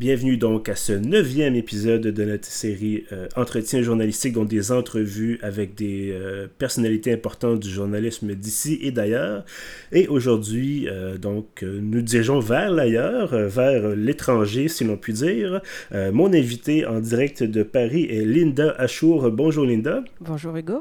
[0.00, 5.38] Bienvenue donc à ce neuvième épisode de notre série euh, Entretien journalistique, donc des entrevues
[5.42, 9.44] avec des euh, personnalités importantes du journalisme d'ici et d'ailleurs.
[9.92, 15.60] Et aujourd'hui, euh, donc, nous dirigeons vers l'ailleurs, vers l'étranger, si l'on peut dire.
[15.92, 19.30] mon invité en direct de Paris est Linda Achour.
[19.30, 20.02] Bonjour Linda.
[20.22, 20.80] Bonjour Hugo.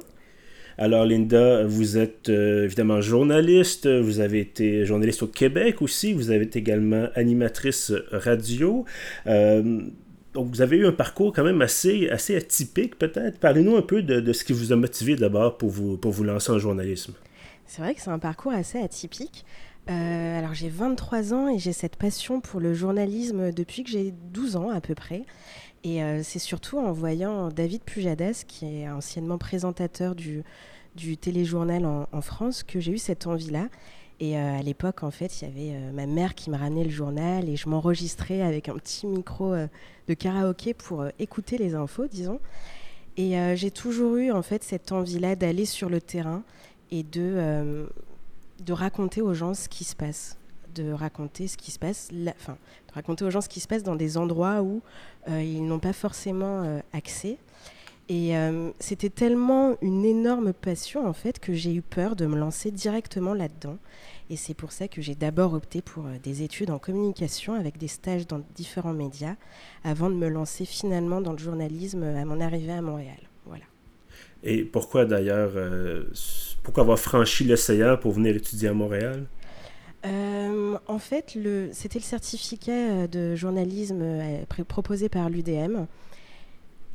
[0.81, 6.31] Alors Linda, vous êtes euh, évidemment journaliste, vous avez été journaliste au Québec aussi, vous
[6.31, 8.85] avez été également animatrice radio.
[9.27, 9.81] Euh,
[10.33, 13.39] donc vous avez eu un parcours quand même assez, assez atypique peut-être.
[13.39, 16.53] Parlez-nous un peu de, ce qui vous a motivé d'abord pour vous, pour vous lancer
[16.53, 17.13] en journalisme.
[17.65, 19.43] C'est vrai que c'est un parcours assez atypique.
[19.89, 24.11] Euh, alors j'ai 23 ans et j'ai cette passion pour le journalisme depuis que j'ai
[24.11, 25.25] 12 ans à peu près.
[25.83, 30.43] Et c'est surtout en voyant David Pujadas, qui est anciennement présentateur du,
[31.15, 33.69] téléjournal en, France que j'ai eu cette envie-là.
[34.19, 36.83] Et euh, à l'époque, en fait, il y avait euh, ma mère qui me ramenait
[36.83, 39.67] le journal et je m'enregistrais avec un petit micro euh,
[40.07, 42.39] de karaoké pour écouter les infos, disons.
[43.17, 46.41] Et j'ai toujours eu en fait cette envie-là d'aller sur le terrain
[46.89, 47.85] et de,
[48.61, 50.37] de raconter aux gens ce qui se passe,
[50.75, 52.31] de raconter ce qui se passe, de
[52.93, 54.81] raconter aux gens ce qui se passe dans des endroits où
[55.27, 57.37] ils n'ont pas forcément accès.
[58.09, 62.35] Et euh, c'était tellement une énorme passion en fait que j'ai eu peur de me
[62.35, 63.77] lancer directement là-dedans.
[64.31, 67.77] Et c'est pour ça que j'ai d'abord opté pour euh, des études en communication avec
[67.77, 69.35] des stages dans différents médias
[69.83, 73.19] avant de me lancer finalement dans le journalisme à mon arrivée à Montréal.
[73.45, 73.65] Voilà.
[74.43, 76.05] Et pourquoi d'ailleurs, euh,
[76.63, 79.25] pourquoi avoir franchi l'océan pour venir étudier à Montréal?
[80.87, 81.37] En fait,
[81.71, 84.03] c'était le certificat de journalisme
[84.67, 85.85] proposé par l'UDM.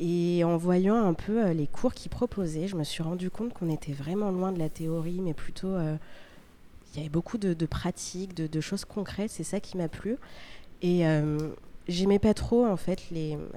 [0.01, 3.53] Et en voyant un peu euh, les cours qu'ils proposaient, je me suis rendu compte
[3.53, 5.97] qu'on était vraiment loin de la théorie, mais plutôt euh,
[6.93, 9.31] il y avait beaucoup de, pratiques, de, choses concrètes.
[9.31, 10.17] C'est ça qui m'a plu.
[10.83, 11.39] Et euh,
[11.89, 13.03] j'aimais pas trop en fait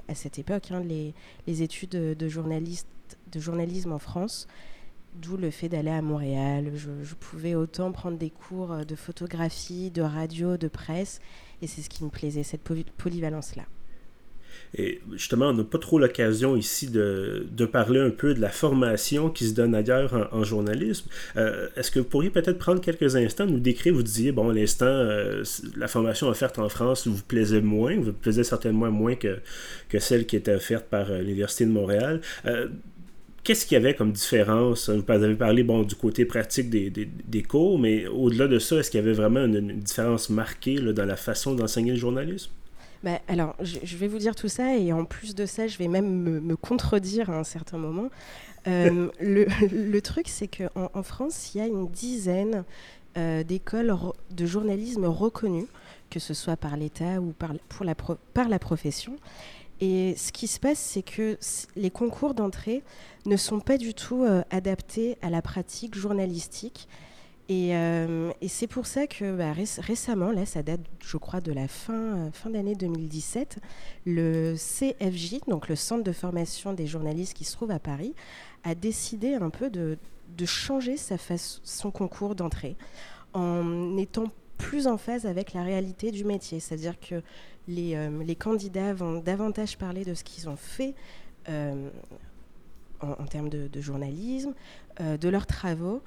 [0.08, 1.12] à cette époque hein, les,
[1.46, 2.86] les, études de, journaliste,
[3.32, 4.46] de journalisme en France.
[5.14, 6.72] D'où le fait d'aller à Montréal.
[6.74, 11.20] Je, pouvais autant prendre des cours de photographie, de radio, de presse.
[11.62, 13.64] Et c'est ce qui me plaisait, cette polyvalence-là.
[14.76, 19.30] Et justement, on n'a pas trop l'occasion ici de, parler un peu de la formation
[19.30, 21.08] qui se donne ailleurs en, journalisme.
[21.36, 24.86] Euh, est-ce que vous pourriez peut-être prendre quelques instants, nous décrire, vous disiez, bon, l'instant,
[24.86, 25.42] euh,
[25.76, 29.38] la formation offerte en France vous plaisait moins, vous plaisait certainement moins que,
[29.88, 32.20] que celle qui était offerte par euh, l'Université de Montréal.
[33.48, 34.90] Qu'est-ce qu'il y avait comme différence?
[34.90, 38.76] Vous avez parlé bon, du côté pratique des, des, des cours, mais au-delà de ça,
[38.76, 42.50] est-ce qu'il y avait vraiment une, différence marquée là, dans la façon d'enseigner le journalisme?
[43.02, 45.88] Bah, alors, je, vais vous dire tout ça, et en plus de ça, je vais
[45.88, 48.10] même me, contredire à un certain moment.
[48.66, 52.64] Euh, le, truc, c'est qu'en en France, il y a une dizaine
[53.16, 53.96] euh, d'écoles
[54.30, 55.68] de journalisme reconnues,
[56.10, 59.16] que ce soit par l'État ou par, pour la par la profession.
[59.80, 61.38] Et ce qui se passe, c'est que
[61.76, 62.82] les concours d'entrée
[63.26, 66.88] ne sont pas du tout euh, adaptés à la pratique journalistique.
[67.50, 71.66] Euh, et, c'est pour ça que bah, récemment, là, ça date, je crois, de la
[71.66, 73.58] fin, euh, fin d'année 2017,
[74.04, 78.14] le CFJ, donc le Centre de formation des journalistes qui se trouve à Paris,
[78.64, 79.96] a décidé un peu de,
[80.36, 82.76] de changer son concours d'entrée
[83.32, 84.26] en étant
[84.58, 86.60] plus en phase avec la réalité du métier.
[86.60, 87.22] C'est-à-dire que
[87.68, 90.94] les, euh, les, candidats vont davantage parler de ce qu'ils ont fait
[93.00, 94.52] en, termes de, journalisme,
[95.00, 96.02] de leurs travaux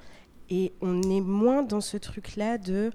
[0.51, 2.91] et on est moins dans ce truc-là de,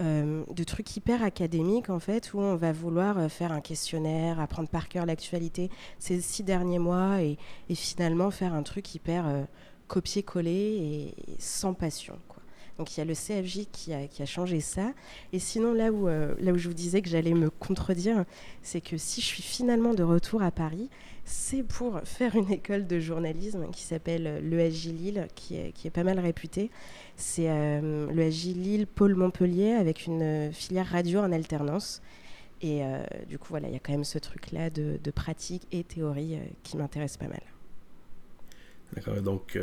[0.00, 4.38] euh, de trucs hyper académiques, en fait, où on va vouloir euh, faire un questionnaire,
[4.38, 7.38] apprendre par cœur l'actualité ces six derniers mois et,
[7.74, 9.44] finalement faire un truc hyper euh,
[9.86, 12.18] copier-coller et, sans passion.
[12.78, 14.92] Donc il y a le CFJ qui a, changé ça.
[15.32, 18.24] Et sinon, là où, là où je vous disais que j'allais me contredire,
[18.62, 20.88] c'est que si je suis finalement de retour à Paris,
[21.28, 26.18] c'est pour faire une école de journalisme qui s'appelle l'ESJ Lille, qui est, pas mal
[26.18, 26.70] réputée.
[27.16, 32.00] C'est euh, l'ESJ Lille Pôle Montpellier avec une filière radio en alternance.
[32.62, 35.84] Et euh, du coup, voilà, il y a quand même ce truc-là de, pratique et
[35.84, 37.42] théorie euh, qui m'intéresse pas mal.
[38.94, 39.58] D'accord, donc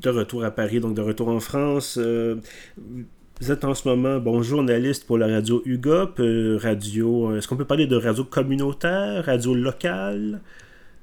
[0.00, 1.98] de retour à Paris, donc de retour en France.
[1.98, 6.20] vous êtes en ce moment bon journaliste pour la radio UGOP,
[6.60, 7.36] radio.
[7.36, 10.40] Est-ce qu'on peut parler de radio communautaire, radio locale?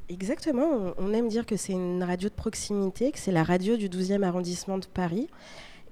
[0.07, 3.89] Exactement, on aime dire que c'est une radio de proximité, que c'est la radio du
[3.89, 5.27] 12e arrondissement de Paris.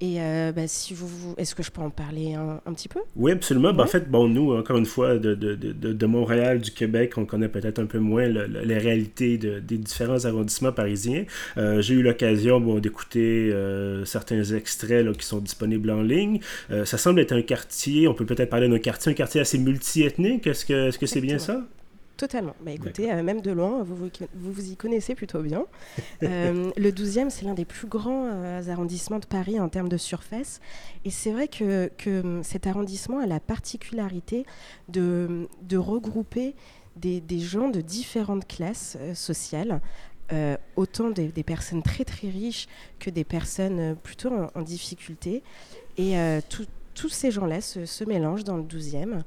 [0.01, 2.99] Et euh, bah, si vous, est-ce que je peux en parler un, petit peu?
[3.15, 3.73] Oui, absolument.
[3.73, 7.13] Ben, en fait, bon, nous, encore une fois, de, de, de, de Montréal, du Québec,
[7.17, 11.25] on connaît peut-être un peu moins les réalités des différents arrondissements parisiens.
[11.57, 16.39] Euh, j'ai eu l'occasion bon, d'écouter euh, certains extraits là, qui sont disponibles en ligne.
[16.85, 20.47] ça semble être un quartier, on peut peut-être parler d'un quartier, un quartier assez multiethnique.
[20.47, 21.63] Est-ce que c'est -ce c'est bien ça?
[22.17, 22.55] Totalement.
[22.61, 25.65] Bah, écoutez, euh, même de loin, vous vous, vous y connaissez plutôt bien.
[26.23, 29.97] Euh, le 12e, c'est l'un des plus grands euh, arrondissements de Paris en termes de
[29.97, 30.61] surface.
[31.03, 34.45] Et c'est vrai que, que, hum, cet arrondissement a la particularité
[34.87, 36.55] de, de regrouper
[36.95, 39.81] des, des, gens de différentes classes sociales.
[40.75, 42.67] autant des, des, personnes très très riches
[42.99, 45.43] que des personnes plutôt en, difficulté.
[45.97, 46.15] Et
[46.47, 49.23] tous ces gens-là se, se, mélangent dans le 12e.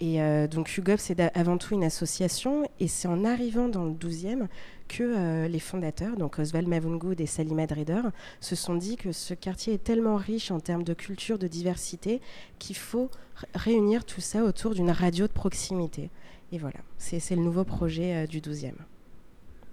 [0.00, 3.92] Et euh, donc UGOP, c'est avant tout une association, et c'est en arrivant dans le
[3.92, 4.46] 12e
[4.86, 8.02] que euh, les fondateurs, donc Oswald Mavungood et Salima Drider,
[8.40, 12.20] se sont dit que ce quartier est tellement riche en termes de culture, de diversité,
[12.58, 13.10] qu'il faut
[13.54, 16.10] réunir tout ça autour d'une radio de proximité.
[16.52, 18.72] Et voilà, c'est le nouveau projet euh, du 12e.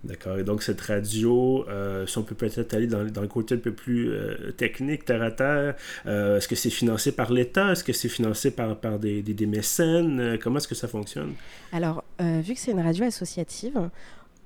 [0.06, 0.38] D'accord.
[0.38, 3.60] Et donc, cette radio, euh, si on peut peut-être aller dans, dans, le côté un
[3.60, 5.75] peu plus euh, technique, terre à terre,
[6.06, 7.72] euh, est-ce que c'est financé par l'État?
[7.72, 10.38] Est-ce que c'est financé par, par des, des, mécènes?
[10.42, 11.34] comment est-ce que ça fonctionne?
[11.72, 13.90] Alors, vu que c'est une radio associative,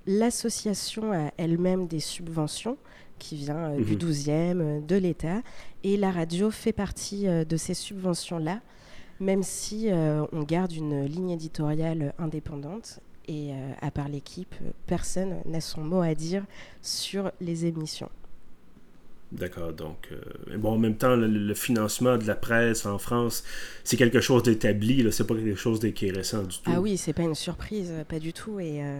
[0.07, 2.77] l'association a elle-même des subventions
[3.17, 4.85] qui vient du 12e, mhm.
[4.85, 5.41] de l'État,
[5.83, 8.61] et la radio fait partie de ces subventions-là
[9.21, 14.55] même si on garde une ligne éditoriale indépendante et euh, à part l'équipe,
[14.87, 16.43] personne n'a son mot à dire
[16.81, 18.09] sur les émissions.
[19.31, 23.43] D'accord, donc, euh, bon, en même temps, le, financement de la presse en France,
[23.83, 26.71] c'est quelque chose d'établi, c'est pas quelque chose qui est récent du tout.
[26.73, 28.59] Ah oui, c'est pas une surprise, pas du tout.
[28.59, 28.99] Et euh,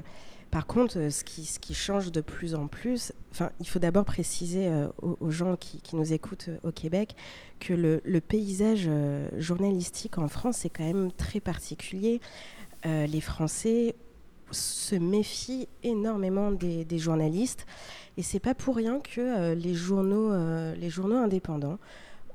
[0.51, 4.05] par contre, ce qui, ce qui change de plus en plus, enfin, il faut d'abord
[4.05, 4.69] préciser
[5.01, 7.15] aux, gens qui, qui, nous écoutent au Québec
[7.59, 8.87] que le, le paysage
[9.39, 12.21] journalistique en France est quand même très particulier.
[12.85, 13.95] les Français
[14.51, 17.65] se méfie énormément des, journalistes.
[18.17, 21.79] Et c'est pas pour rien que euh, les, journaux, euh, les journaux indépendants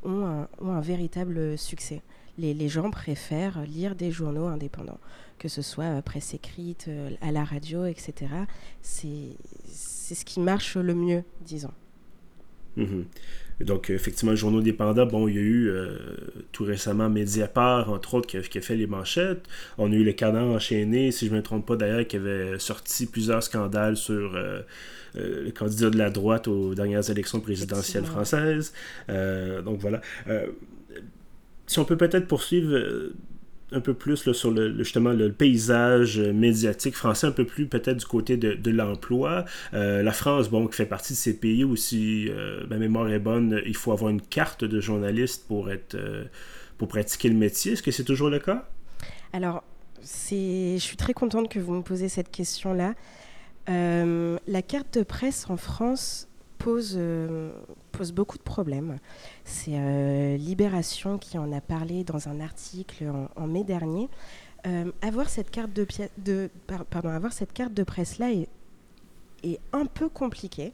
[0.03, 2.03] ont un, ont un véritable succès.
[2.39, 4.99] Les, les, gens préfèrent lire des journaux indépendants,
[5.39, 6.91] que ce soit euh, presse écrite,
[7.21, 8.33] à la radio, etc.
[8.83, 11.73] C'est ce qui marche le mieux, disons.
[12.77, 13.05] Mm-hmm.
[13.61, 15.97] Donc, effectivement, le journaux dépendants, bon, il y a eu euh,
[16.53, 19.47] tout récemment Mediapart, entre autres, qui a, fait les manchettes.
[19.79, 22.59] On a eu les canards enchaînés, si je ne me trompe pas d'ailleurs, qui avait
[22.59, 24.61] sorti plusieurs scandales sur euh,
[25.17, 28.73] euh, le candidat de la droite aux dernières élections présidentielles françaises.
[29.09, 30.01] donc voilà.
[31.67, 33.13] si on peut peut-être poursuivre
[33.75, 38.07] un peu plus sur le, justement le paysage médiatique français, un peu plus peut-être du
[38.07, 39.45] côté de, l'emploi.
[39.73, 43.11] Euh, la France, bon, qui fait partie de ces pays où si euh, ma mémoire
[43.11, 46.25] est bonne, il faut avoir une carte de journaliste pour être euh,
[46.79, 47.73] pour pratiquer le métier.
[47.73, 48.69] Est-ce que c'est toujours le cas?
[49.33, 49.63] Alors,
[50.03, 52.95] je suis très contente que vous me posez cette question-là.
[53.67, 56.29] la carte de presse en France
[56.65, 57.53] pose, euh,
[57.93, 58.97] pose beaucoup de problèmes.
[59.45, 63.05] C'est euh, Libération qui en a parlé dans un article
[63.37, 64.09] en, mai dernier.
[64.67, 65.85] Euh, avoir, cette carte de,
[67.85, 68.49] presse-là est,
[69.43, 70.73] est, un peu compliqué.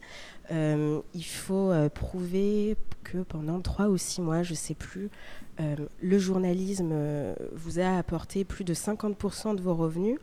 [0.49, 5.09] il faut prouver que pendant trois ou six mois, je ne sais plus,
[5.59, 6.93] le journalisme
[7.51, 10.19] vous a apporté plus de 50% de vos revenus.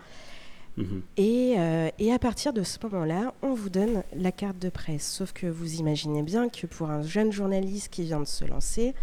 [0.79, 1.03] Mhm.
[1.19, 5.07] Euh, et, à partir de ce moment-là, on vous donne la carte de presse.
[5.07, 8.95] Sauf que vous imaginez bien que pour un jeune journaliste qui vient de se lancer,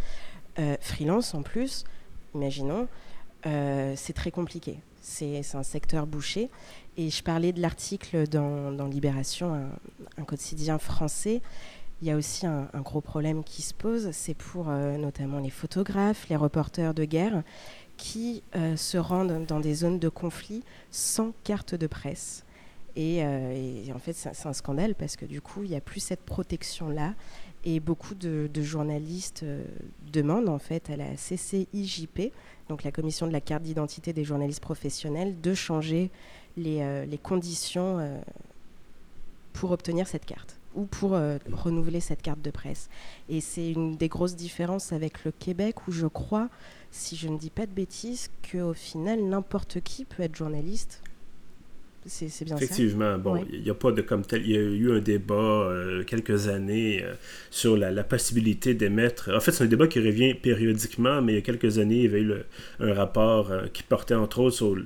[0.58, 1.84] euh, freelance en plus,
[2.34, 2.88] imaginons,
[3.46, 4.79] euh, c'est très compliqué.
[5.01, 6.50] C'est un secteur bouché.
[6.98, 9.70] Et je parlais de l'article dans, Libération,
[10.17, 11.41] un, quotidien français.
[12.01, 15.50] Il y a aussi un, un gros problème qui se pose, c'est pour notamment les
[15.50, 17.44] photographes, les reporters de guerre,
[17.97, 22.43] qui euh, se rendent dans des zones de conflit sans carte de presse.
[22.95, 25.99] Et, euh, en fait, c'est un scandale parce que du coup, il n'y a plus
[25.99, 27.13] cette protection-là.
[27.67, 29.63] Et beaucoup de, journalistes euh,
[30.13, 32.31] demandent en fait à la CCIJP,
[32.69, 36.11] donc la Commission de la carte d'identité des journalistes professionnels, de changer
[36.57, 38.21] les, les conditions
[39.51, 41.11] pour obtenir cette carte ou pour
[41.51, 42.87] renouveler cette carte de presse.
[43.29, 46.49] Et c'est une des grosses différences avec le Québec où je crois
[46.95, 51.03] si je ne dis pas de bêtises, qu'au final, n'importe qui peut être journaliste.
[52.07, 54.43] C'est bien Effectivement, bon, il n'y a pas de comme tel.
[54.43, 57.15] Il y a eu un débat euh, quelques années euh,
[57.49, 59.31] sur la, possibilité d'émettre.
[59.35, 62.03] En fait, c'est un débat qui revient périodiquement, mais il y a quelques années, il
[62.03, 62.33] y avait eu
[62.79, 64.77] un rapport euh, qui portait entre autres sur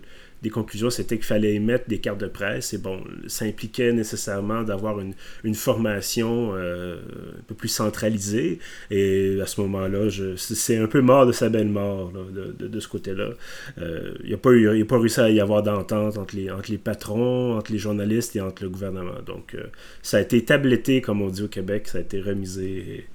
[0.41, 2.73] des conclusions, c'était qu'il fallait émettre des cartes de presse.
[2.73, 6.97] Et bon, ça impliquait nécessairement d'avoir une, une, formation euh,
[7.37, 8.59] un peu plus centralisée.
[8.89, 12.87] Et à ce moment-là, c'est un peu mort de sa belle mort de, de, ce
[12.87, 13.31] côté-là.
[13.79, 16.49] Euh, il n'y a, pas eu, a pas réussi à y avoir d'entente entre les,
[16.49, 19.21] entre les patrons, entre les journalistes et entre le gouvernement.
[19.25, 19.65] Donc, euh,
[20.01, 23.05] ça a été tabletté, comme on dit au Québec, ça a été remisé.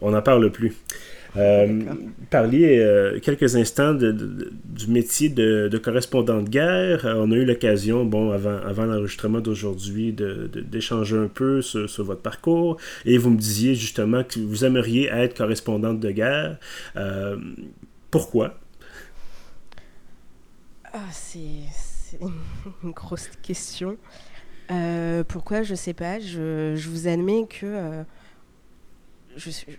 [0.00, 0.72] on n'en parle plus.
[1.36, 1.94] Euh,
[2.30, 7.06] parler euh, quelques instants du métier de, correspondant de guerre.
[7.06, 12.22] Euh, on a eu l'occasion, bon, avant, avant l'enregistrement d'aujourd'hui, d'échanger un peu sur, votre
[12.22, 12.78] parcours.
[13.04, 16.58] Et vous me disiez justement que vous aimeriez être correspondante de guerre.
[18.10, 18.58] pourquoi?
[20.92, 21.40] Ah, c'est
[22.84, 23.96] une grosse question.
[25.28, 26.20] pourquoi, je sais pas.
[26.20, 28.04] Je, je vous admets que
[29.36, 29.78] je suis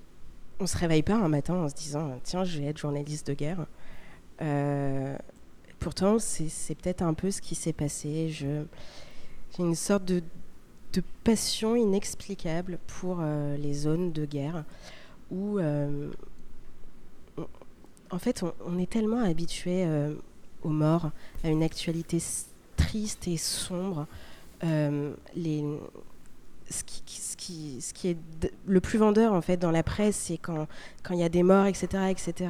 [0.60, 3.34] on se réveille pas un matin en se disant tiens je vais être journaliste de
[3.34, 3.66] guerre.
[4.42, 5.18] Euh,
[5.80, 8.30] pourtant c'est peut-être un peu ce qui s'est passé.
[8.30, 8.66] j'ai
[9.60, 10.22] une sorte de,
[11.26, 14.64] passion inexplicable pour euh, les zones de guerre
[15.30, 16.10] où euh,
[18.12, 19.86] en fait on, est tellement habitué
[20.64, 21.12] aux morts,
[21.44, 22.20] à une actualité
[22.78, 24.08] triste et sombre.
[24.64, 25.66] les,
[26.70, 28.18] ce qui, est
[28.66, 30.68] le plus vendeur en fait dans la presse, c'est quand
[31.12, 32.50] il y a des morts, etc., etc.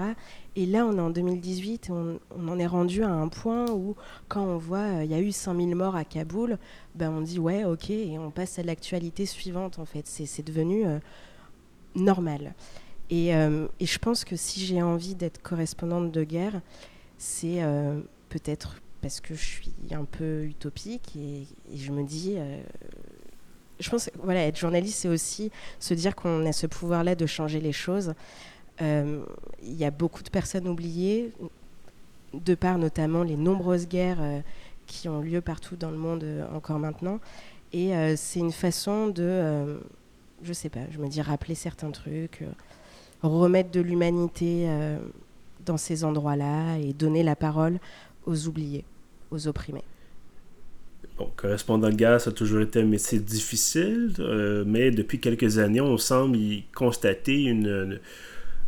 [0.57, 3.95] Et là, on est en 2018 et on, en est rendu à un point où,
[4.29, 6.57] quand on voit euh, il y a eu 5000 morts à Kaboul,
[6.95, 10.07] ben on dit ouais, ok, et on passe à l'actualité suivante en fait.
[10.07, 10.99] C'est devenu euh,
[11.95, 12.53] normal.
[13.09, 16.61] Et, euh, et, je pense que si j'ai envie d'être correspondante de guerre,
[17.17, 17.61] c'est
[18.29, 21.45] peut-être parce que je suis un peu utopique et
[21.75, 22.37] je me dis
[23.79, 27.59] je pense voilà, être journaliste, c'est aussi se dire qu'on a ce pouvoir-là de changer
[27.59, 28.13] les choses.
[28.81, 29.23] Euh,
[29.63, 31.31] il y a beaucoup de personnes oubliées,
[32.33, 34.39] de par notamment les nombreuses guerres euh,
[34.85, 37.19] qui ont lieu partout dans le monde euh, encore maintenant.
[37.73, 39.81] Et c'est une façon de,
[40.41, 42.41] je sais pas, je me dis rappeler certains trucs,
[43.21, 44.69] remettre de l'humanité
[45.65, 47.79] dans ces endroits-là et donner la parole
[48.25, 48.85] aux oubliés,
[49.29, 49.83] aux opprimés.
[51.17, 55.59] Bon, correspondant de guerre, ça a toujours été un métier difficile, euh, mais depuis quelques
[55.59, 57.99] années, on semble y constater une,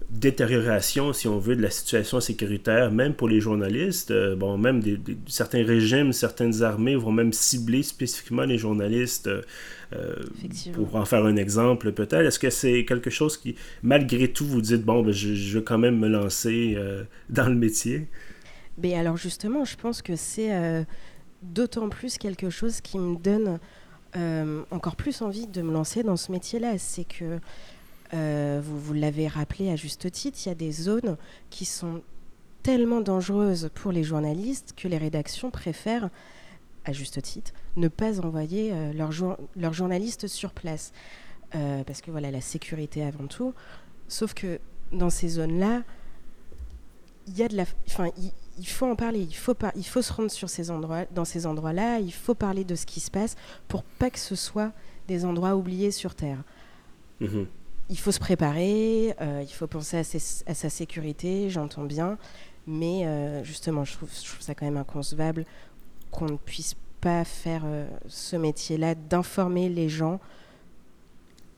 [0.10, 4.12] détérioration, si on veut, de la situation sécuritaire, même pour les journalistes.
[4.12, 9.28] Euh, bon, même des, certains régimes, certaines armées vont même cibler spécifiquement les journalistes.
[9.94, 10.16] Euh,
[10.74, 12.26] pour en faire un exemple, peut-être.
[12.26, 15.64] Est-ce que c'est quelque chose qui, malgré tout, vous dites, bon, ben, je, je, vais
[15.64, 16.78] quand même me lancer
[17.30, 18.08] dans le métier?
[18.78, 20.86] Mais ben, alors justement, je pense que c'est
[21.42, 23.60] d'autant plus quelque chose qui me donne
[24.16, 26.78] euh, encore plus envie de me lancer dans ce métier-là.
[26.78, 27.40] C'est que,
[28.14, 31.18] euh, vous, l'avez rappelé à juste titre, il y a des zones
[31.50, 32.02] qui sont
[32.64, 36.10] tellement dangereuses pour les journalistes que les rédactions préfèrent,
[36.86, 38.94] à juste titre, ne pas envoyer euh,
[39.56, 40.94] leurs journalistes sur place.
[41.52, 43.54] parce que voilà, la sécurité avant tout.
[44.08, 44.60] Sauf que
[44.92, 45.84] dans ces zones-là,
[47.28, 47.66] il y a de la.
[48.58, 51.46] Il faut en parler, il faut, il faut se rendre sur ces endroits, dans ces
[51.46, 53.36] endroits-là, il faut parler de ce qui se passe
[53.68, 54.72] pour pas que ce soit
[55.08, 56.44] des endroits oubliés sur Terre.
[57.20, 57.48] Mhm.
[57.90, 62.18] Il faut se préparer, euh, il faut penser à, sa sécurité, j'entends bien,
[62.66, 65.46] mais euh, justement, je trouve, ça quand même inconcevable
[66.12, 70.20] qu'on ne puisse pas faire euh, ce métier-là, d'informer les gens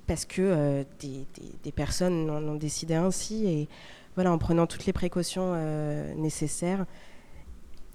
[0.05, 1.23] parce que des,
[1.63, 3.67] des, personnes en ont décidé ainsi et
[4.19, 6.85] voilà, en prenant toutes les précautions euh, nécessaires,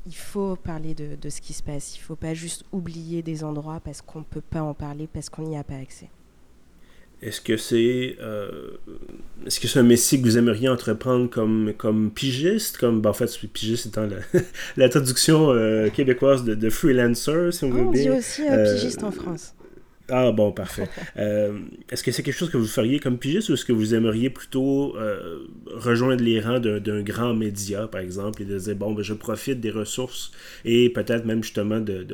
[0.06, 1.98] il faut parler de, ce qui se passe.
[1.98, 5.06] Il ne faut pas juste oublier des endroits parce qu'on ne peut pas en parler,
[5.06, 6.08] parce qu'on n'y a pas accès.
[7.20, 8.70] Est-ce que c'est euh,
[9.44, 12.78] est-ce que c'est un métier que vous aimeriez entreprendre comme, comme pigiste?
[12.78, 14.40] Comme ben, en fait pigiste étant la,
[14.78, 18.02] la traduction euh, québécoise de, freelancer si on veut on bien.
[18.02, 19.54] dit aussi pigiste en France.
[20.08, 20.88] Ah bon, parfait.
[21.16, 23.94] Euh, est-ce que c'est quelque chose que vous feriez comme pigiste ou est-ce que vous
[23.94, 28.92] aimeriez plutôt euh, rejoindre les rangs d'un grand média, par exemple, et de dire, bon,
[28.92, 30.32] ben, je profite des ressources
[30.64, 32.04] et peut-être même justement de,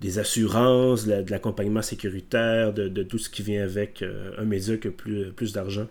[0.00, 4.88] des assurances, de l'accompagnement sécuritaire, de, tout ce qui vient avec euh, un média qui
[4.88, 5.86] a plus, plus d'argent?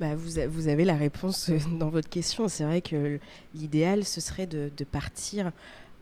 [0.00, 2.48] Bah, vous, vous, avez la réponse dans votre question.
[2.48, 3.18] C'est vrai que
[3.54, 5.52] l'idéal, ce serait de, partir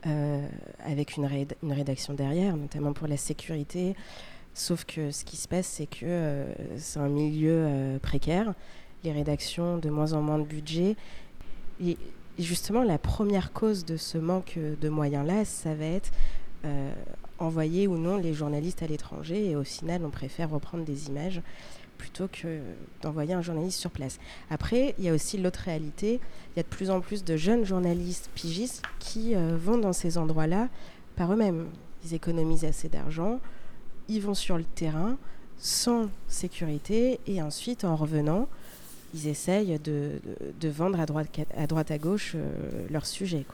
[0.07, 0.47] euh,
[0.83, 1.27] avec une,
[1.61, 3.95] rédaction derrière, notamment pour la sécurité.
[4.53, 8.53] Sauf que ce qui se passe, c'est que euh, c'est un milieu euh, précaire,
[9.03, 10.95] les rédactions de moins en moins de budget.
[11.85, 11.97] Et,
[12.39, 16.11] justement, la première cause de ce manque de moyens-là, ça va être
[17.39, 19.51] envoyer ou non les journalistes à l'étranger.
[19.51, 21.41] Et au final, on préfère reprendre des images
[22.01, 22.61] plutôt que
[23.03, 24.17] d'envoyer un journaliste sur place.
[24.49, 26.19] Après, il y a aussi l'autre réalité.
[26.49, 29.93] Il y a de plus en plus de jeunes journalistes pigistes qui euh, vont dans
[29.93, 30.67] ces endroits-là
[31.15, 31.67] par eux-mêmes.
[32.03, 33.39] Ils économisent assez d'argent,
[34.07, 35.15] ils vont sur le terrain
[35.59, 38.47] sans sécurité et ensuite, en revenant,
[39.13, 40.19] ils essayent de,
[40.63, 43.45] vendre à droite à, gauche euh, leur sujet.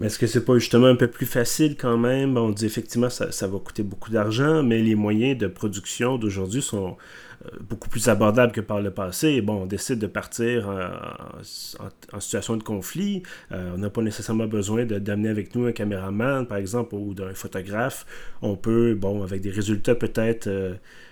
[0.00, 2.38] Mais est-ce que c'est pas justement un peu plus facile quand même?
[2.38, 6.62] On dit effectivement ça, ça va coûter beaucoup d'argent, mais les moyens de production d'aujourd'hui
[6.62, 6.96] sont
[7.44, 9.42] euh, beaucoup plus abordables que par le passé.
[9.42, 13.22] Bon, on décide de partir en, situation de conflit.
[13.52, 17.34] Euh, on n'a pas nécessairement besoin d'amener avec nous un caméraman, par exemple, ou d'un
[17.34, 18.06] photographe.
[18.40, 20.48] On peut, bon, avec des résultats peut-être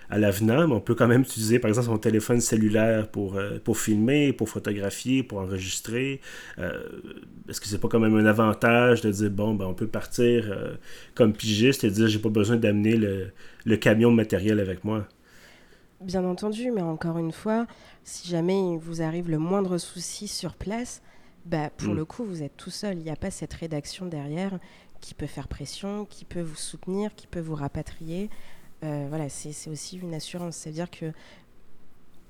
[0.09, 3.59] à l'avenant, mais on peut quand même utiliser, par exemple, son téléphone cellulaire pour, euh,
[3.63, 6.19] pour filmer, pour photographier, pour enregistrer.
[6.57, 6.81] Euh,
[7.47, 10.45] est-ce que c'est pas quand même un avantage de dire, bon, ben, on peut partir
[10.49, 10.75] euh,
[11.13, 15.05] comme pigiste et dire, j'ai pas besoin d'amener le, camion de matériel avec moi?
[16.01, 17.67] Bien entendu, mais encore une fois,
[18.03, 21.03] si jamais il vous arrive le moindre souci sur place,
[21.45, 21.97] bah, pour mm.
[21.97, 22.97] le coup, vous êtes tout seul.
[22.97, 24.57] Il n'y a pas cette rédaction derrière
[25.01, 28.29] qui peut faire pression, qui peut vous soutenir, qui peut vous rapatrier.
[28.83, 30.57] Euh, voilà, c'est aussi une assurance.
[30.57, 31.11] C'est-à-dire que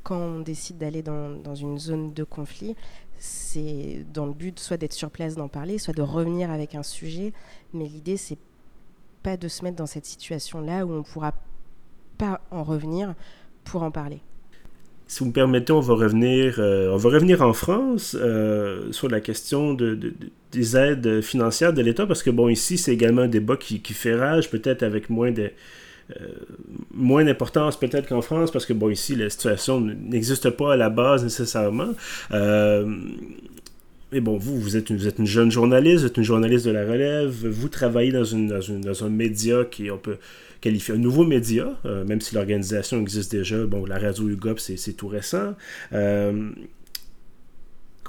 [0.03, 2.75] quand on décide d'aller dans, une zone de conflit,
[3.17, 6.83] c'est dans le but soit d'être sur place, d'en parler, soit de revenir avec un
[6.83, 7.33] sujet.
[7.73, 8.39] Mais l'idée, c'est
[9.21, 11.33] pas de se mettre dans cette situation-là où on ne pourra
[12.17, 13.13] pas en revenir
[13.65, 14.21] pour en parler.
[15.07, 19.09] Si vous me permettez, on va revenir, euh, on va revenir en France euh, sur
[19.09, 20.13] la question de,
[20.51, 23.93] des aides financières de l'État, parce que bon, ici, c'est également un débat qui, qui
[23.93, 25.51] fait rage, peut-être avec moins de,
[26.93, 30.89] moins d'importance peut-être qu'en France, parce que bon, ici, la situation n'existe pas à la
[30.89, 31.89] base nécessairement.
[32.31, 32.85] Euh,
[34.11, 36.65] mais bon, vous, vous êtes, une, vous êtes une jeune journaliste, vous êtes une journaliste
[36.65, 40.17] de la relève, vous travaillez dans, une, dans, un média qui, on peut
[40.61, 43.65] qualifier un nouveau média, euh, même si l'organisation existe déjà.
[43.65, 45.53] Bon, la radio UGOP, c'est tout récent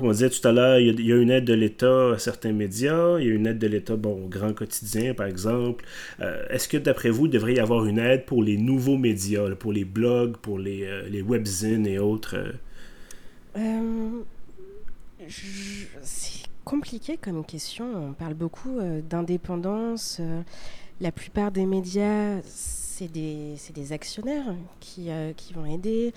[0.00, 2.52] comme on disait tout à l'heure, il, y, a une aide de l'État à certains
[2.52, 5.84] médias, il y a une aide de l'État bon, au Grand Quotidien, par exemple.
[6.20, 9.54] Euh, est-ce que, d'après vous, il devrait y avoir une aide pour les nouveaux médias,
[9.56, 12.34] pour les blogs, pour les, euh, webzines et autres?
[13.58, 14.22] Euh?
[16.02, 17.84] C'est compliqué comme question.
[18.08, 20.18] On parle beaucoup d'indépendance.
[21.02, 25.10] la plupart des médias, c'est des, actionnaires qui
[25.54, 26.14] vont aider.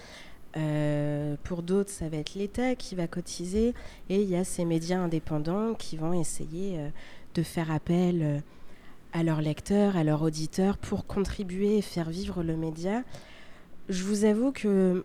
[0.55, 3.73] Euh, pour d'autres, ça va être l'État qui va cotiser.
[4.09, 6.89] Et il y a ces médias indépendants qui vont essayer euh,
[7.35, 8.39] de faire appel euh,
[9.13, 13.03] à leurs lecteurs, à leurs auditeurs pour contribuer et faire vivre le média.
[13.89, 15.03] Je vous avoue que,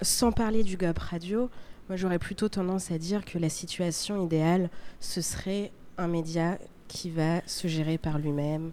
[0.00, 1.50] sans parler du GOP Radio,
[1.88, 7.10] moi j'aurais plutôt tendance à dire que la situation idéale, ce serait un média qui
[7.10, 8.72] va se gérer par lui-même,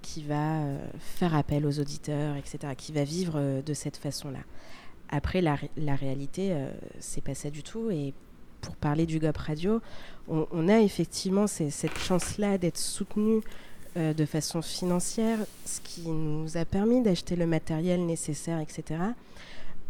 [0.00, 0.62] qui va
[0.98, 4.40] faire appel aux auditeurs, etc., qui va vivre de cette façon-là.
[5.10, 5.56] Après, la,
[5.94, 7.90] réalité, euh, c'est pas ça du tout.
[7.90, 8.12] Et
[8.60, 9.80] pour parler du GOP Radio,
[10.28, 13.40] on, a effectivement cette chance-là d'être soutenu
[13.96, 19.00] euh, de façon financière, ce qui nous a permis d'acheter le matériel nécessaire, etc.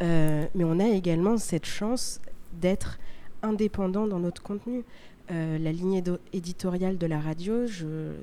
[0.01, 2.21] Euh, mais on a également cette chance
[2.53, 2.99] d'être
[3.43, 4.85] indépendant dans notre contenu.
[5.31, 6.03] la ligne
[6.33, 7.67] éditoriale de la radio,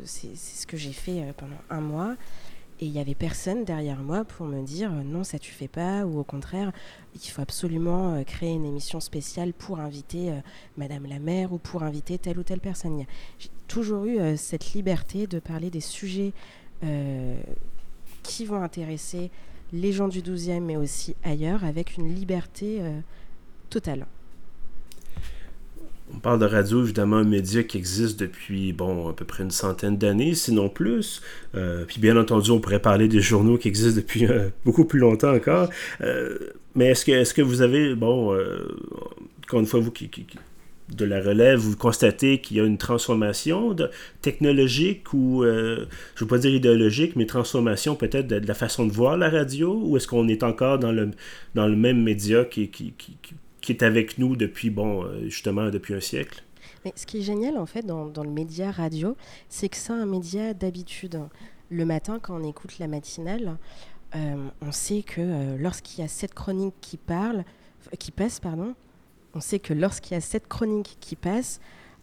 [0.03, 2.15] c'est ce que j'ai fait pendant un mois.
[2.81, 5.69] Et il n'y avait personne derrière moi pour me dire euh, non, ça tu fais
[5.69, 6.73] pas, ou au contraire,
[7.13, 10.39] il faut absolument euh, créer une émission spéciale pour inviter euh,
[10.77, 13.05] Madame la maire ou pour inviter telle ou telle personne.
[13.39, 16.33] J'ai toujours eu cette liberté de parler des sujets
[18.21, 19.31] qui vont intéresser
[19.73, 22.81] les gens du 12e, mais aussi ailleurs, avec une liberté
[23.69, 24.05] totale.
[26.13, 29.52] On parle de radio, évidemment, un média qui existe depuis, bon, à peu près une
[29.52, 31.22] centaine d'années, sinon plus.
[31.56, 35.00] Euh, puis bien entendu, on pourrait parler des journaux qui existent depuis euh, beaucoup plus
[35.00, 35.70] longtemps encore.
[36.02, 36.38] Euh,
[36.76, 38.38] mais est-ce que, vous avez, bon,
[39.46, 40.10] encore une fois, vous qui,
[40.89, 43.76] de la relève, vous constatez qu'il y a une transformation
[44.22, 45.86] technologique ou, je ne
[46.20, 49.98] veux pas dire idéologique, mais transformation peut-être de, la façon de voir la radio, ou
[49.98, 51.12] est-ce qu'on est encore dans le,
[51.56, 52.70] dans le même média qui,
[53.65, 56.43] qui est avec nous depuis, bon, euh, justement, depuis un siècle.
[56.95, 59.17] Ce qui est génial, en fait, dans, le média radio,
[59.49, 61.19] c'est que c'est un média d'habitude.
[61.71, 63.58] Le matin, quand on écoute la matinale,
[64.15, 67.43] euh, on sait que euh, lorsqu'il y a cette chronique qui parle,
[67.97, 68.75] qui passe, pardon,
[69.34, 71.60] on sait que lorsqu'il y a cette chronique qui passe,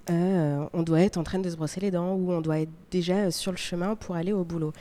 [0.08, 3.30] on doit être en train de se brosser les dents ou on doit être déjà
[3.30, 4.72] sur le chemin pour aller au boulot.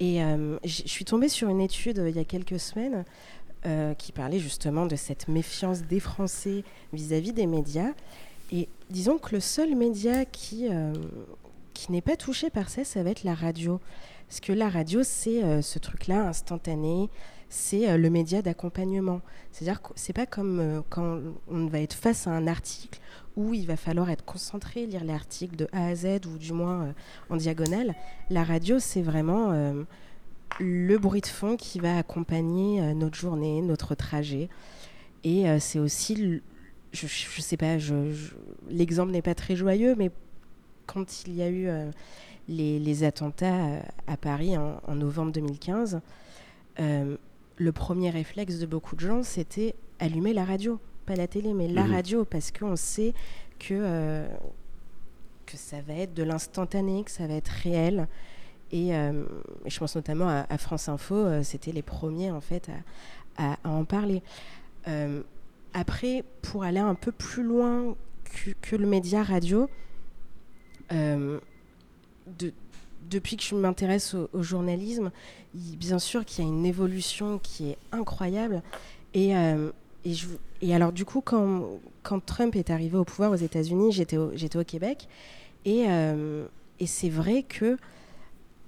[0.00, 0.20] Et
[0.64, 3.04] je suis tombée sur une étude il y a quelques semaines
[3.66, 7.92] euh, qui parlait justement de cette méfiance des Français vis-à-vis des médias.
[8.52, 10.92] Et disons que le seul média qui, euh,
[11.74, 13.80] qui n'est pas touché par ça, ça va être la radio.
[14.28, 17.08] Parce que la radio, c'est ce truc-là instantané,
[17.48, 19.20] c'est le média d'accompagnement.
[19.52, 22.98] C'est-à-dire que c'est pas comme quand on va être face à un article
[23.36, 26.92] où il va falloir être concentré, lire l'article de A à Z ou du moins
[27.30, 27.94] en diagonale.
[28.30, 29.52] La radio, c'est vraiment
[30.60, 34.48] le bruit de fond qui va accompagner notre journée, notre trajet.
[35.24, 36.40] Et c'est aussi
[36.96, 37.94] je, je sais pas, je,
[38.68, 40.10] l'exemple n'est pas très joyeux, mais
[40.86, 41.90] quand il y a eu euh,
[42.48, 46.00] les, attentats euh, à Paris en, novembre 2015,
[46.80, 47.16] euh,
[47.56, 51.68] le premier réflexe de beaucoup de gens, c'était allumer la radio, pas la télé, mais
[51.68, 51.92] la mhm.
[51.92, 53.14] radio, parce qu'on sait
[53.58, 54.26] que,
[55.46, 58.08] que ça va être de l'instantané, que ça va être réel.
[58.72, 58.90] Et
[59.66, 62.68] je pense notamment à, France Info, c'était les premiers en fait
[63.38, 64.22] à, en parler.
[65.74, 67.94] Après, pour aller un peu plus loin
[68.62, 69.68] que, le média radio,
[70.92, 71.38] euh,
[73.10, 75.10] depuis que je m'intéresse au, journalisme,
[75.54, 78.62] bien sûr qu'il y a une évolution qui est incroyable.
[79.14, 79.70] Et, euh,
[80.70, 81.78] alors, du coup, quand,
[82.24, 85.08] Trump est arrivé au pouvoir aux États-Unis, j'étais au, Québec.
[85.66, 86.46] Euh,
[86.78, 87.76] et c'est vrai que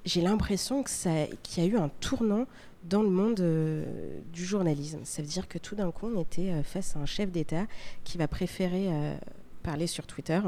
[0.08, 2.46] j'ai l'impression qu'il y a eu un tournant
[2.84, 3.84] dans le monde euh,
[4.32, 5.00] du journalisme.
[5.04, 7.66] Ça veut dire que tout d'un coup, on était euh, face à un chef d'État
[8.04, 9.14] qui va préférer euh,
[9.62, 10.40] parler sur Twitter,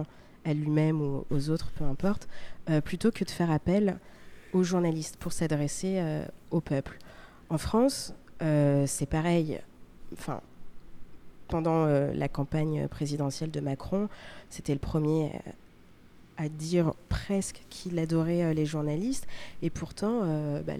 [0.46, 2.26] à lui-même ou aux autres, peu importe,
[2.86, 3.98] plutôt que de faire appel
[4.54, 6.02] aux journalistes pour s'adresser
[6.50, 6.96] au peuple.
[7.50, 9.60] En France, c'est pareil.
[10.14, 10.40] Enfin,
[11.48, 14.08] pendant la campagne présidentielle de Macron,
[14.48, 15.32] c'était le premier
[16.38, 16.94] à dire
[17.30, 19.28] presque qu'il adorait euh, les journalistes.
[19.62, 20.72] Et pourtant, euh, bah,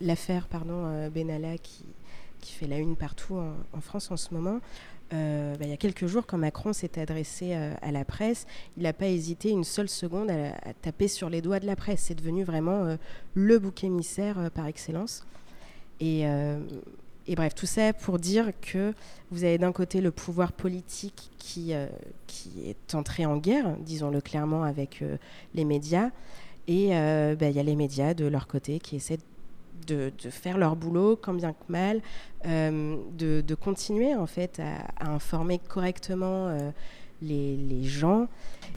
[0.00, 1.86] l'affaire pardon, euh, Benalla qui,
[2.40, 4.60] qui fait la une partout en, France en ce moment,
[5.10, 8.92] bah, il y a quelques jours, quand Macron s'est adressé à la presse, il n'a
[8.92, 12.00] pas hésité une seule seconde à, à, taper sur les doigts de la presse.
[12.00, 12.96] C'est devenu vraiment
[13.34, 15.24] le bouc émissaire par excellence.
[16.00, 16.26] Et,
[17.28, 18.94] et bref, tout ça pour dire que
[19.30, 21.86] vous avez d'un côté le pouvoir politique qui, euh,
[22.64, 25.16] est entré en guerre, disons-le clairement, avec euh,
[25.54, 26.10] les médias.
[26.68, 29.18] Et euh, bah, il y a les médias de leur côté qui essaient
[29.86, 32.00] de, faire leur boulot, quand bien que mal,
[32.44, 36.72] de, de, continuer en fait à, informer correctement
[37.22, 38.28] les, les, gens.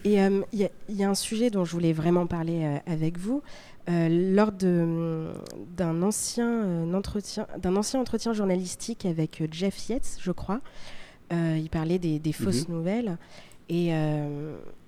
[0.06, 3.42] Et il y, y, a un sujet dont je voulais vraiment parler avec vous.
[3.90, 10.62] Euh, lors d'un ancien, euh, entretien, ancien entretien journalistique avec euh, Jeff Yates, je crois,
[11.32, 12.76] il parlait des, fausses mhm.
[12.76, 13.18] nouvelles.
[13.68, 13.92] Et,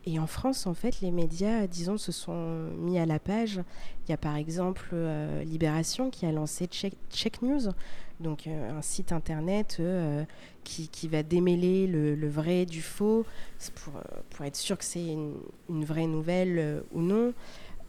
[0.05, 3.61] et, en France, en fait, les médias, disons, se sont mis à la page.
[4.05, 4.95] Il y a par exemple
[5.45, 7.69] Libération qui a lancé Check, News,
[8.19, 9.81] donc un site internet
[10.63, 13.25] qui, qui, va démêler le, vrai du faux
[13.75, 13.93] pour,
[14.31, 17.33] pour être sûr que c'est une, vraie nouvelle ou non.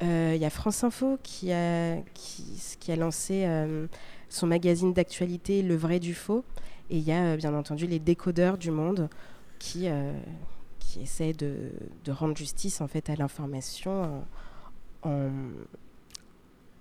[0.02, 3.86] Il euh, y a France Info qui a, qui, a lancé euh,
[4.28, 6.44] son magazine d'actualité Le vrai du faux.
[6.90, 9.08] Et il y a euh, bien entendu les décodeurs du monde
[9.60, 9.86] qui,
[10.92, 11.54] qui essaient de,
[12.04, 14.24] de, rendre justice en fait, à l'information
[15.02, 15.30] en,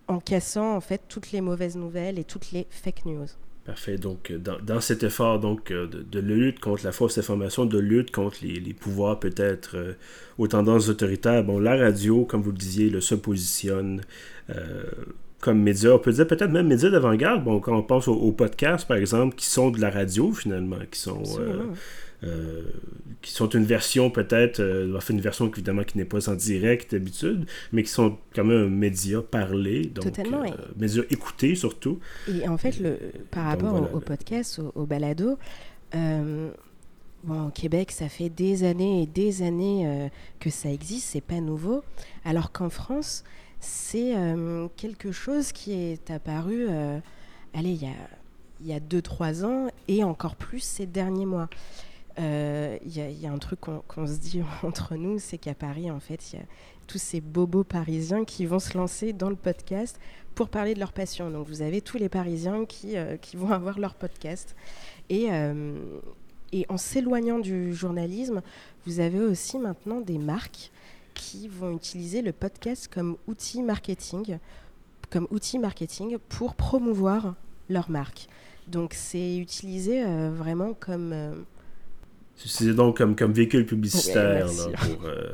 [0.08, 3.28] en, cassant en fait, toutes les mauvaises nouvelles et toutes les fake news.
[3.66, 3.98] Parfait.
[3.98, 8.12] Donc, dans, dans cet effort donc, de, de, lutte contre la fausse information, de lutte
[8.12, 9.96] contre les, les pouvoirs peut-être
[10.38, 14.02] aux tendances autoritaires, bon, la radio, comme vous le disiez, le se positionne
[14.50, 14.84] euh,
[15.40, 15.94] comme média.
[15.94, 17.44] On peut dire peut-être même média d'avant-garde.
[17.44, 21.00] Bon, quand on pense aux, podcasts, par exemple, qui sont de la radio finalement, qui
[21.00, 21.24] sont.
[21.40, 21.64] Euh,
[22.24, 22.62] euh,
[23.24, 26.92] qui sont une version peut-être, euh, enfin une version évidemment qui n'est pas en direct
[26.92, 32.00] d'habitude, mais qui sont quand même un média parlé, donc Totalement, euh, média écouté surtout.
[32.28, 33.00] Et en fait, le,
[33.32, 35.38] par rapport au, podcast, au, balado,
[37.24, 41.40] Bon, au Québec, ça fait des années et des années que ça existe, c'est pas
[41.40, 41.84] nouveau.
[42.26, 43.24] Alors qu'en France,
[43.60, 44.14] c'est
[44.76, 46.68] quelque chose qui est apparu,
[47.54, 47.78] allez,
[48.62, 51.48] il y a 2-3 ans et encore plus ces derniers mois.
[52.18, 56.00] Il euh, y, a un truc qu'on se dit entre nous, c'est qu'à Paris, en
[56.00, 56.46] fait, il y a
[56.88, 60.00] tous ces bobos parisiens qui vont se lancer dans le podcast
[60.36, 61.30] pour parler de leur passion.
[61.30, 64.56] Donc vous avez tous les Parisiens qui, euh, vont avoir leur podcast.
[65.10, 66.00] Et, euh,
[66.52, 68.42] et en s'éloignant du journalisme,
[68.86, 70.72] vous avez aussi maintenant des marques
[71.14, 74.38] qui vont utiliser le podcast comme outil marketing,
[75.10, 77.36] comme outil marketing pour promouvoir
[77.70, 78.28] leur marque.
[78.68, 81.46] Donc c'est utilisé vraiment comme
[82.48, 84.48] c'est donc comme, comme véhicule publicitaire.
[84.48, 85.32] pour, euh,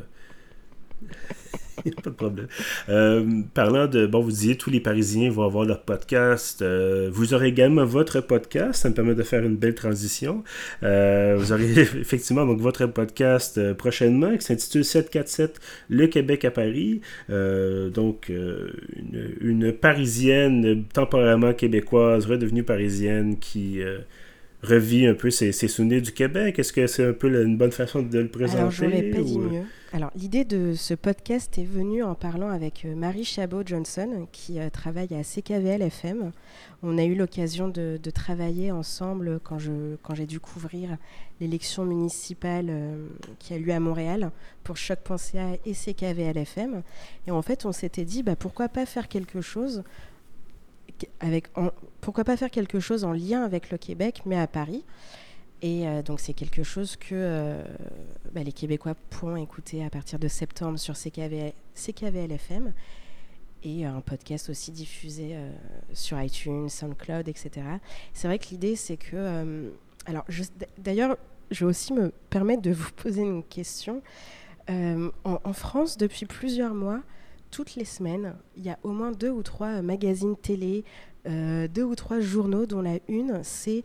[2.04, 2.48] pas de problème.
[2.90, 6.62] Euh, parlant de, bon, vous disiez, tous les Parisiens vont avoir leur podcast.
[6.62, 8.82] Euh, vous aurez également votre podcast.
[8.82, 10.44] Ça me permet de faire une belle transition.
[10.84, 17.02] Euh, vous aurez effectivement donc votre podcast prochainement qui s'intitule 747 Le Québec à Paris.
[17.30, 23.82] donc, une, une, Parisienne temporairement québécoise, redevenue parisienne qui
[24.64, 26.60] revit un peu ses, souvenirs du Québec?
[26.60, 28.60] Est-ce que c'est un peu une bonne façon de le présenter?
[28.60, 29.64] Alors, j'aurais pas dit mieux.
[29.94, 34.70] Alors, l'idée de ce podcast est venue en parlant avec euh, Marie Chabot-Johnson, qui euh,
[34.70, 36.34] travaille à CKVL FM.
[36.84, 40.98] On a eu l'occasion de, travailler ensemble quand, je, quand j'ai dû couvrir
[41.40, 43.08] l'élection municipale euh,
[43.40, 44.32] qui a lieu à Montréal
[44.66, 46.82] pour Choc.ca et CKVL FM.
[47.26, 49.84] Et en fait, on s'était dit, bah, pourquoi pas faire quelque chose
[52.02, 54.84] pourquoi pas faire quelque chose en lien avec le Québec, mais à Paris
[55.62, 57.64] et euh, donc c'est quelque chose que euh,
[58.32, 62.74] bah, les Québécois pourront écouter à partir de septembre sur CKV, CKVL-FM
[63.64, 65.52] et un podcast aussi diffusé euh,
[65.94, 67.66] sur iTunes, SoundCloud, etc.
[68.14, 69.72] C'est vrai que l'idée c'est que...
[70.06, 70.26] alors
[70.78, 71.18] d'ailleurs,
[71.50, 74.02] je vais aussi me permettre de vous poser une question.
[74.70, 77.02] En, France, depuis plusieurs mois,
[77.52, 80.84] toutes les semaines, il y a au moins deux ou trois magazines télé,
[81.26, 83.84] deux ou trois journaux dont la une, c'est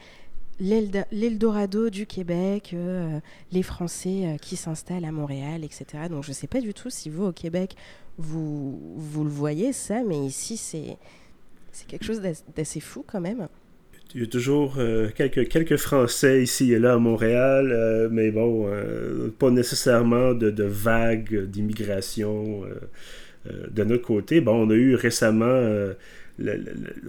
[0.61, 3.19] l'Eldorado du Québec, euh,
[3.51, 5.85] les Français euh, qui s'installent à Montréal, etc.
[6.11, 7.75] Donc je ne sais pas du tout si vous, au Québec,
[8.19, 10.97] vous, vous le voyez, ça, mais ici, c'est
[11.87, 12.21] quelque chose
[12.55, 13.49] d'assez fou quand même.
[14.15, 18.71] Il y a toujours euh, quelques, quelques Français ici et là à Montréal, mais bon,
[19.39, 22.65] pas nécessairement de, de vagues d'immigration
[23.47, 24.43] de notre côté.
[24.47, 25.61] On a eu récemment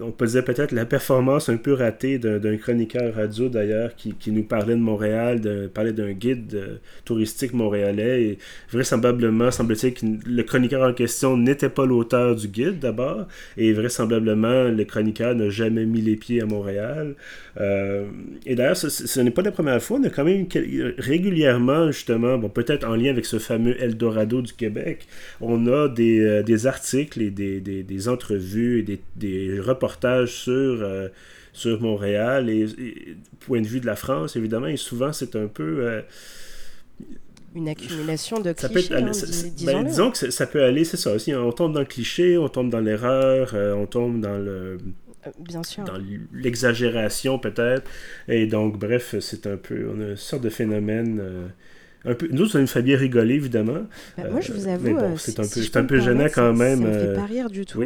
[0.00, 4.42] on peut dire peut-être la performance un peu ratée d'un chroniqueur radio d'ailleurs qui, nous
[4.42, 5.40] parlait de Montréal,
[5.72, 8.22] parlait d'un guide euh, touristique montréalais.
[8.22, 8.38] Et
[8.70, 13.26] vraisemblablement semble-t-il que le chroniqueur en question n'était pas l'auteur du guide d'abord.
[13.56, 17.14] Et vraisemblablement le chroniqueur n'a jamais mis les pieds à Montréal.
[17.60, 18.06] Euh,
[18.44, 20.46] et d'ailleurs ce, n'est pas la première fois, on a quand même
[20.98, 25.06] régulièrement justement, bon peut-être en lien avec ce fameux Eldorado du Québec,
[25.40, 31.08] on a des, euh, articles et des, des entrevues et des des reportages sur, euh,
[31.52, 32.66] sur Montréal et,
[33.40, 35.86] point de vue de la France, évidemment, et souvent c'est un peu...
[35.86, 36.02] Euh,
[37.54, 38.94] une accumulation de clichés.
[38.94, 39.12] Hein,
[39.64, 41.32] ben, disons que ça peut aller, c'est ça aussi.
[41.32, 44.78] On tombe dans le cliché, on tombe dans l'erreur, euh, on tombe dans le.
[45.38, 45.84] Bien sûr.
[45.84, 45.96] Dans
[46.32, 47.88] l'exagération peut-être.
[48.26, 49.88] Et donc, bref, c'est un peu.
[49.94, 51.22] On a une sorte de phénomène.
[52.04, 53.86] un peu, nous, ça nous fait bien rigoler, évidemment.
[54.16, 56.82] Ben, moi, je vous avoue, c'est un, peu, un peu gênant quand même.
[56.82, 57.84] Ça me fait pas rire du tout.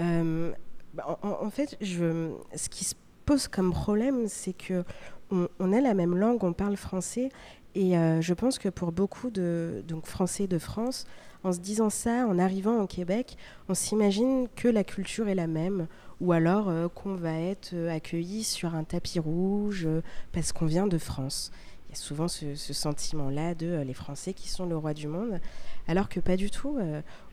[0.00, 0.52] Euh,
[0.94, 2.94] bah, en, fait, ce qui se
[3.26, 4.84] pose comme problème, c'est que
[5.30, 7.28] on, a la même langue, on parle français,
[7.74, 11.06] et euh, je pense que pour beaucoup de Français de France,
[11.44, 13.36] en se disant ça, en arrivant au Québec,
[13.68, 15.86] on s'imagine que la culture est la même,
[16.20, 19.86] ou alors euh, qu'on va être accueilli sur un tapis rouge
[20.32, 21.52] parce qu'on vient de France.
[21.88, 25.40] Il y a souvent ce sentiment-là de les Français qui sont le roi du monde,
[25.86, 26.78] alors que pas du tout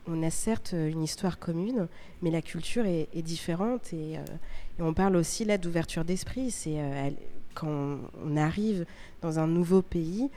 [0.08, 1.88] on a certes une histoire commune,
[2.22, 4.24] mais la culture est, différente euh,
[4.78, 6.50] et, on parle aussi là d'ouverture d'esprit.
[6.50, 7.10] C'est euh,
[7.54, 8.86] quand on arrive
[9.22, 10.30] dans un nouveau pays,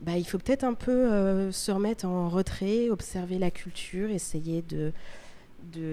[0.00, 4.62] bah, il faut peut-être un peu euh, se remettre en retrait, observer la culture, essayer
[4.62, 4.92] de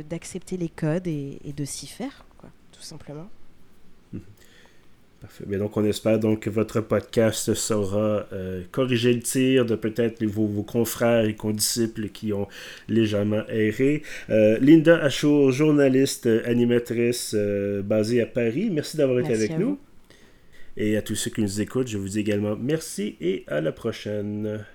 [0.07, 2.23] d'accepter les codes et, de s'y faire,
[2.71, 3.27] tout simplement.
[5.47, 10.23] Mais donc, on espère donc que votre podcast saura euh, corriger le tir de peut-être
[10.25, 12.47] vos, vos, confrères et condisciples qui ont
[12.87, 14.03] légèrement erré.
[14.29, 19.79] Euh, Linda Achour, journaliste, animatrice euh, basée à Paris, merci d'avoir été avec nous.
[20.77, 23.71] Et à tous ceux qui nous écoutent, je vous dis également merci et à la
[23.71, 24.65] prochaine.